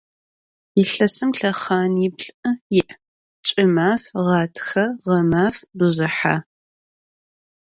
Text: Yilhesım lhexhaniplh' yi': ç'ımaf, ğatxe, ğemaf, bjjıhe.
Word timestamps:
Yilhesım 0.77 1.29
lhexhaniplh' 1.37 2.31
yi': 2.73 2.83
ç'ımaf, 3.45 4.03
ğatxe, 4.25 4.85
ğemaf, 5.07 5.55
bjjıhe. 5.77 6.35